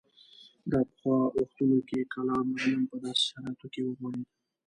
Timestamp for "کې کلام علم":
1.87-2.81